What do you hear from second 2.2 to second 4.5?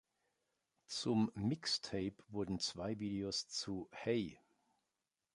wurden zwei Videos zu "Hey!